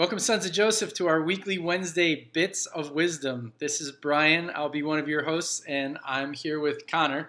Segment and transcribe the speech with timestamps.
[0.00, 3.52] Welcome, Sons of Joseph, to our weekly Wednesday Bits of Wisdom.
[3.58, 4.50] This is Brian.
[4.54, 7.28] I'll be one of your hosts, and I'm here with Connor.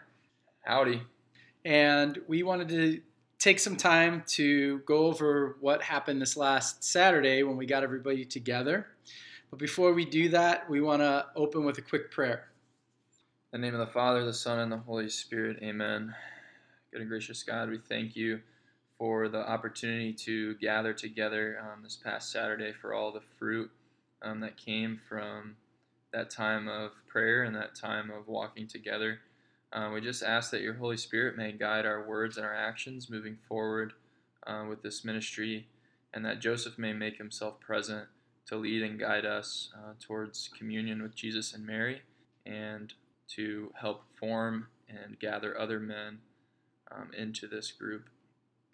[0.61, 1.01] Howdy.
[1.65, 3.01] And we wanted to
[3.39, 8.23] take some time to go over what happened this last Saturday when we got everybody
[8.23, 8.87] together.
[9.49, 12.47] But before we do that, we want to open with a quick prayer.
[13.51, 16.15] In the name of the Father, the Son, and the Holy Spirit, amen.
[16.93, 18.39] Good and gracious God, we thank you
[19.01, 23.71] for the opportunity to gather together um, this past Saturday for all the fruit
[24.21, 25.55] um, that came from
[26.13, 29.17] that time of prayer and that time of walking together.
[29.73, 33.09] Uh, we just ask that your Holy Spirit may guide our words and our actions
[33.09, 33.93] moving forward
[34.45, 35.65] uh, with this ministry,
[36.13, 38.07] and that Joseph may make himself present
[38.45, 42.03] to lead and guide us uh, towards communion with Jesus and Mary,
[42.45, 42.93] and
[43.29, 46.19] to help form and gather other men
[46.91, 48.03] um, into this group.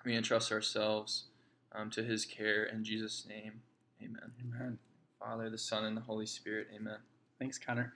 [0.08, 1.26] We entrust ourselves
[1.76, 3.60] um, to his care in Jesus' name.
[4.02, 4.32] Amen.
[4.42, 4.78] Amen.
[5.20, 6.68] Father, the Son, and the Holy Spirit.
[6.74, 6.96] Amen.
[7.40, 7.92] Thanks, Connor.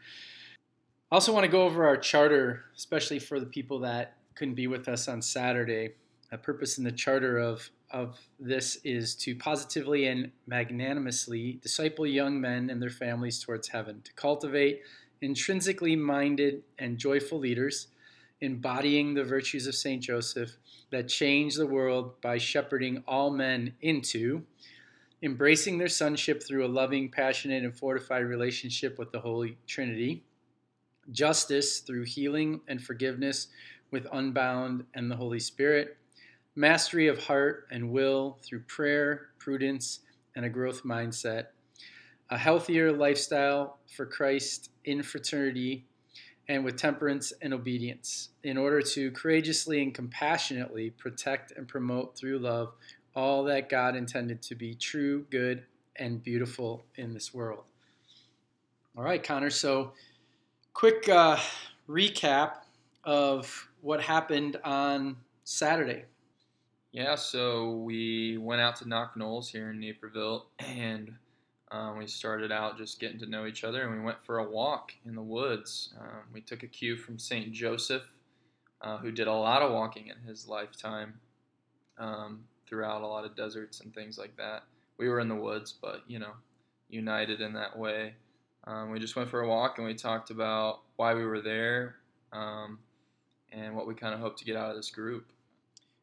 [1.09, 4.67] I also want to go over our charter, especially for the people that couldn't be
[4.67, 5.93] with us on Saturday.
[6.33, 12.41] A purpose in the charter of, of this is to positively and magnanimously disciple young
[12.41, 14.81] men and their families towards heaven, to cultivate
[15.21, 17.87] intrinsically minded and joyful leaders,
[18.41, 20.01] embodying the virtues of St.
[20.01, 20.57] Joseph
[20.89, 24.43] that change the world by shepherding all men into
[25.23, 30.23] embracing their sonship through a loving, passionate, and fortified relationship with the Holy Trinity,
[31.11, 33.47] justice through healing and forgiveness
[33.91, 35.97] with Unbound and the Holy Spirit,
[36.55, 39.99] mastery of heart and will through prayer, prudence,
[40.35, 41.47] and a growth mindset,
[42.29, 45.85] a healthier lifestyle for Christ in fraternity
[46.51, 52.39] and with temperance and obedience, in order to courageously and compassionately protect and promote through
[52.39, 52.73] love
[53.15, 55.63] all that God intended to be true, good,
[55.95, 57.63] and beautiful in this world.
[58.97, 59.49] All right, Connor.
[59.49, 59.93] So,
[60.73, 61.37] quick uh,
[61.87, 62.57] recap
[63.05, 65.15] of what happened on
[65.45, 66.03] Saturday.
[66.91, 71.13] Yeah, so we went out to Knoch Knolls here in Naperville, and
[71.71, 74.49] um, we started out just getting to know each other, and we went for a
[74.49, 75.93] walk in the woods.
[75.99, 77.51] Um, we took a cue from St.
[77.53, 78.03] Joseph,
[78.81, 81.13] uh, who did a lot of walking in his lifetime
[81.97, 84.63] um, throughout a lot of deserts and things like that.
[84.97, 86.33] We were in the woods, but, you know,
[86.89, 88.15] united in that way.
[88.65, 91.95] Um, we just went for a walk and we talked about why we were there
[92.33, 92.79] um,
[93.51, 95.31] and what we kind of hope to get out of this group.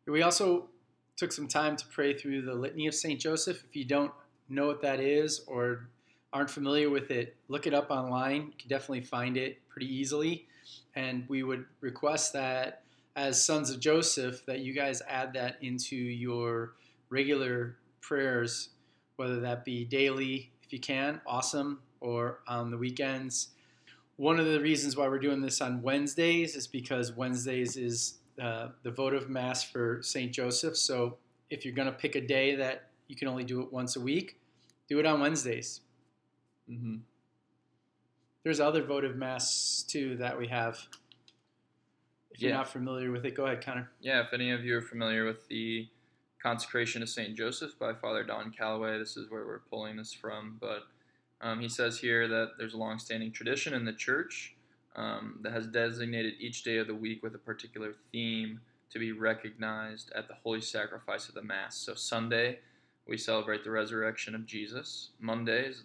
[0.06, 0.69] We also
[1.17, 3.21] took some time to pray through the Litany of St.
[3.21, 3.62] Joseph.
[3.69, 4.12] If you don't
[4.49, 5.89] know what that is or
[6.33, 8.47] aren't familiar with it, look it up online.
[8.47, 10.47] You can definitely find it pretty easily.
[10.95, 12.83] And we would request that
[13.17, 16.75] as sons of Joseph, that you guys add that into your
[17.11, 18.71] regular prayers,
[19.17, 23.49] whether that be daily, if you can, awesome, or on the weekends.
[24.17, 28.69] One of the reasons why we're doing this on Wednesdays is because Wednesdays is uh,
[28.83, 30.33] the votive mass for St.
[30.33, 30.77] Joseph.
[30.77, 31.19] So
[31.51, 34.01] if you're going to pick a day that you can only do it once a
[34.01, 34.39] week,
[34.89, 35.81] do it on Wednesdays.
[36.71, 36.97] Mm-hmm.
[38.45, 40.79] There's other votive mass too that we have.
[42.31, 43.91] If you're not familiar with it, go ahead, Connor.
[44.01, 45.89] Yeah, if any of you are familiar with the
[46.41, 47.37] Consecration of St.
[47.37, 50.57] Joseph by Father Don Calloway, this is where we're pulling this from.
[50.61, 50.85] But
[51.41, 54.55] um, he says here that there's a long-standing tradition in the church
[54.95, 58.61] um, that has designated each day of the week with a particular theme
[58.91, 61.77] to be recognized at the holy sacrifice of the Mass.
[61.77, 62.61] So Sunday,
[63.09, 65.11] we celebrate the resurrection of Jesus.
[65.19, 65.85] Monday is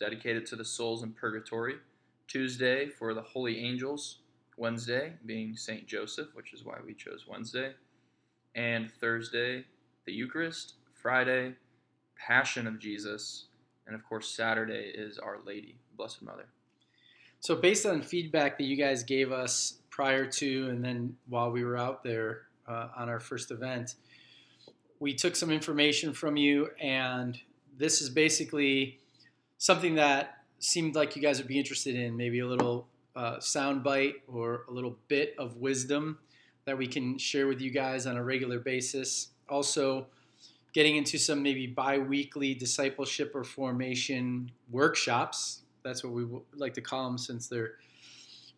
[0.00, 1.74] dedicated to the souls in purgatory.
[2.26, 4.20] Tuesday for the holy angels.
[4.56, 5.86] Wednesday being St.
[5.86, 7.72] Joseph, which is why we chose Wednesday.
[8.54, 9.64] And Thursday,
[10.06, 10.74] the Eucharist.
[10.94, 11.54] Friday,
[12.16, 13.46] Passion of Jesus.
[13.86, 16.46] And of course, Saturday is Our Lady, Blessed Mother.
[17.40, 21.64] So, based on feedback that you guys gave us prior to and then while we
[21.64, 23.96] were out there uh, on our first event,
[25.02, 27.36] we took some information from you, and
[27.76, 29.00] this is basically
[29.58, 33.82] something that seemed like you guys would be interested in maybe a little uh, sound
[33.82, 36.18] bite or a little bit of wisdom
[36.66, 39.30] that we can share with you guys on a regular basis.
[39.48, 40.06] Also,
[40.72, 45.62] getting into some maybe bi weekly discipleship or formation workshops.
[45.82, 47.72] That's what we like to call them since they're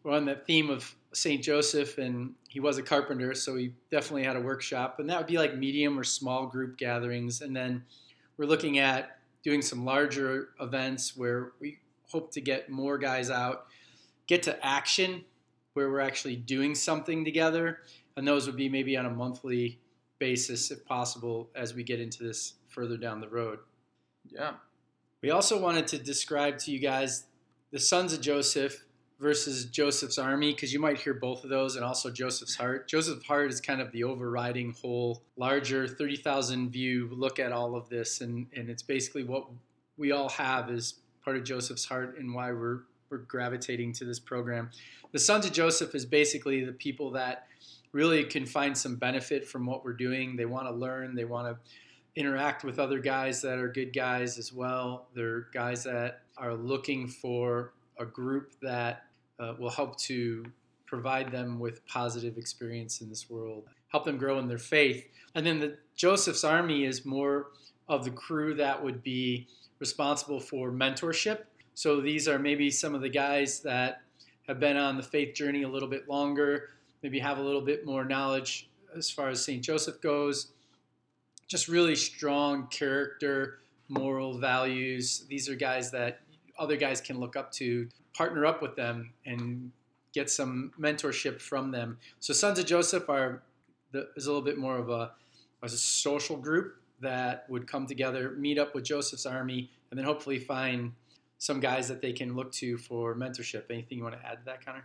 [0.05, 1.43] we're on that theme of St.
[1.43, 5.01] Joseph, and he was a carpenter, so he definitely had a workshop.
[5.01, 7.41] And that would be like medium or small group gatherings.
[7.41, 7.85] And then
[8.37, 11.79] we're looking at doing some larger events where we
[12.11, 13.67] hope to get more guys out,
[14.27, 15.25] get to action,
[15.73, 17.81] where we're actually doing something together.
[18.17, 19.81] And those would be maybe on a monthly
[20.19, 23.59] basis, if possible, as we get into this further down the road.
[24.31, 24.53] Yeah.
[25.23, 27.25] We also wanted to describe to you guys
[27.71, 28.85] the sons of Joseph
[29.20, 32.88] versus Joseph's army because you might hear both of those and also Joseph's heart.
[32.88, 37.88] Joseph's heart is kind of the overriding whole larger 30,000 view look at all of
[37.88, 39.46] this and and it's basically what
[39.96, 40.94] we all have is
[41.25, 42.81] part of Joseph's heart and why we're
[43.11, 44.70] we're gravitating to this program.
[45.12, 47.46] The sons of Joseph is basically the people that
[47.93, 50.37] really can find some benefit from what we're doing.
[50.37, 54.38] They want to learn, they want to interact with other guys that are good guys
[54.38, 55.06] as well.
[55.14, 59.05] They're guys that are looking for a group that
[59.38, 60.44] uh, will help to
[60.87, 65.06] provide them with positive experience in this world, help them grow in their faith.
[65.35, 67.49] And then the Joseph's army is more
[67.88, 69.49] of the crew that would be
[69.79, 71.44] responsible for mentorship.
[71.75, 74.02] So these are maybe some of the guys that
[74.47, 76.70] have been on the faith journey a little bit longer,
[77.02, 79.62] maybe have a little bit more knowledge as far as St.
[79.62, 80.52] Joseph goes.
[81.49, 83.58] Just really strong character,
[83.88, 85.25] moral values.
[85.29, 86.20] These are guys that
[86.59, 89.71] other guys can look up to, partner up with them, and
[90.12, 91.99] get some mentorship from them.
[92.21, 93.43] So Sons of Joseph are
[93.93, 95.12] the, is a little bit more of a
[95.62, 100.39] a social group that would come together, meet up with Joseph's army, and then hopefully
[100.39, 100.93] find
[101.39, 103.65] some guys that they can look to for mentorship.
[103.71, 104.85] Anything you want to add to that, Connor?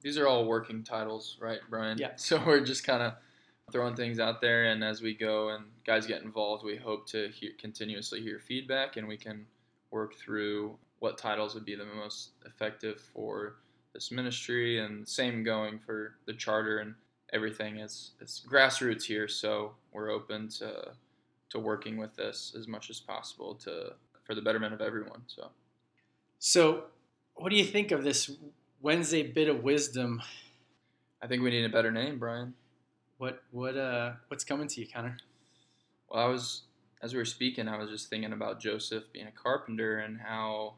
[0.00, 1.98] These are all working titles, right, Brian?
[1.98, 2.10] Yeah.
[2.16, 3.14] So we're just kind of
[3.72, 7.28] throwing things out there, and as we go and guys get involved, we hope to
[7.28, 9.46] hear, continuously hear feedback, and we can
[9.90, 13.56] work through what titles would be the most effective for
[13.94, 16.94] this ministry, and same going for the charter and
[17.32, 17.78] everything.
[17.78, 20.92] It's it's grassroots here, so we're open to
[21.50, 25.22] to working with this as much as possible to for the betterment of everyone.
[25.26, 25.50] So,
[26.38, 26.84] So,
[27.34, 28.30] what do you think of this
[28.80, 30.20] Wednesday bit of wisdom?
[31.22, 32.54] I think we need a better name, Brian.
[33.16, 35.16] What what uh what's coming to you, Connor?
[36.08, 36.62] Well, I was
[37.02, 40.74] as we were speaking, I was just thinking about Joseph being a carpenter and how,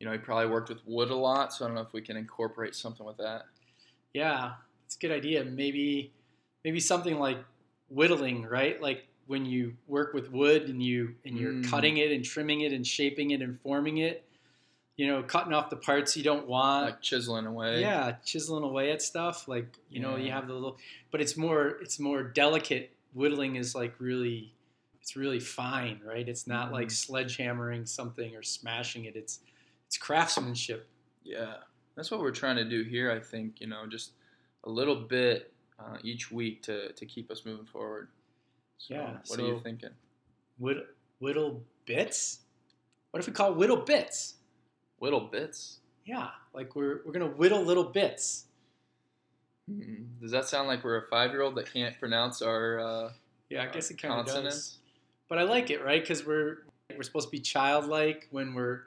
[0.00, 1.52] you know, he probably worked with wood a lot.
[1.52, 3.42] So I don't know if we can incorporate something with that.
[4.14, 4.54] Yeah,
[4.86, 5.44] it's a good idea.
[5.44, 6.10] Maybe
[6.64, 7.38] maybe something like
[7.88, 8.80] whittling, right?
[8.82, 11.70] Like when you work with wood and you and you're Mm.
[11.70, 14.24] cutting it and trimming it and shaping it and forming it.
[14.96, 16.86] You know, cutting off the parts you don't want.
[16.86, 17.80] like chiseling away.
[17.80, 19.48] yeah, chiseling away at stuff.
[19.48, 20.76] Like you know, you have the little,
[21.10, 22.90] but it's more it's more delicate.
[23.14, 24.52] Whittling is like really,
[25.00, 26.28] it's really fine, right?
[26.28, 27.08] It's not like Mhm.
[27.08, 29.16] sledgehammering something or smashing it.
[29.16, 29.40] It's
[29.90, 30.86] it's craftsmanship.
[31.24, 31.54] Yeah.
[31.96, 33.10] That's what we're trying to do here.
[33.10, 34.12] I think you know just
[34.62, 38.06] a little bit uh, each week to to keep us moving forward.
[38.78, 39.90] So, Yeah, What are you thinking?
[40.58, 40.84] Whittle,
[41.18, 42.38] whittle bits.
[43.10, 44.34] What if we call it whittle bits?
[45.00, 45.80] Little bits.
[46.04, 48.44] Yeah, like we're we're gonna whittle little bits.
[49.68, 50.04] Hmm.
[50.22, 53.10] Does that sound like we're a five-year-old that can't pronounce our uh,
[53.48, 54.78] Yeah, I guess it kind of does.
[55.28, 56.00] But I like it, right?
[56.00, 56.58] Because we're
[56.96, 58.82] we're supposed to be childlike when we're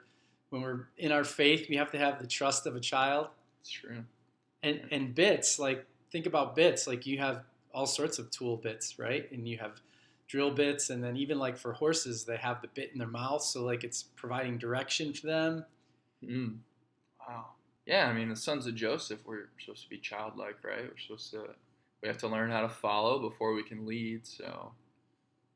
[0.54, 1.66] when we're in our faith.
[1.68, 3.26] We have to have the trust of a child.
[3.68, 4.04] True.
[4.62, 6.86] And and bits, like think about bits.
[6.86, 7.42] Like you have
[7.74, 9.30] all sorts of tool bits, right?
[9.32, 9.80] And you have
[10.28, 13.42] drill bits, and then even like for horses, they have the bit in their mouth,
[13.42, 15.64] so like it's providing direction for them.
[16.24, 16.58] Mm.
[17.26, 17.46] Wow.
[17.84, 20.82] Yeah, I mean, the sons of Joseph, we're supposed to be childlike, right?
[20.82, 21.48] We're supposed to,
[22.00, 24.26] we have to learn how to follow before we can lead.
[24.26, 24.72] So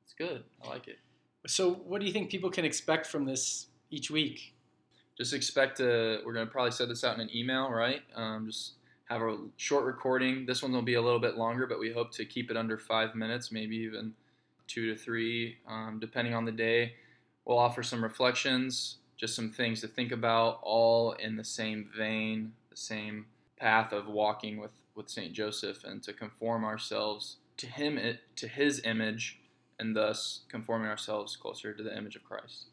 [0.05, 0.43] it's good.
[0.63, 0.99] I like it.
[1.47, 4.53] So, what do you think people can expect from this each week?
[5.19, 8.03] Just expect to, we're going to probably send this out in an email, right?
[8.15, 8.75] Um, just
[9.07, 10.47] have a short recording.
[10.47, 12.79] This one will be a little bit longer, but we hope to keep it under
[12.79, 14.15] five minutes, maybe even
[14.69, 16.95] two to three, um, depending on the day.
[17.45, 22.53] We'll offer some reflections, just some things to think about, all in the same vein,
[22.71, 23.27] the same
[23.59, 25.33] path of walking with, with St.
[25.33, 27.99] Joseph and to conform ourselves to him,
[28.37, 29.41] to his image,
[29.81, 32.67] and thus conforming ourselves closer to the image of Christ.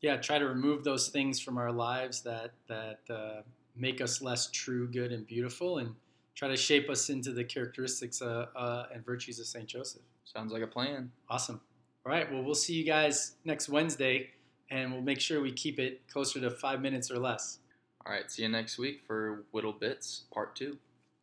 [0.00, 3.42] Yeah, try to remove those things from our lives that that uh,
[3.76, 5.94] make us less true, good, and beautiful, and
[6.34, 10.02] try to shape us into the characteristics uh, uh, and virtues of Saint Joseph.
[10.24, 11.10] Sounds like a plan.
[11.28, 11.60] Awesome.
[12.06, 12.30] All right.
[12.32, 14.30] Well, we'll see you guys next Wednesday,
[14.70, 17.58] and we'll make sure we keep it closer to five minutes or less.
[18.06, 20.78] All right, see you next week for Whittle Bits Part 2.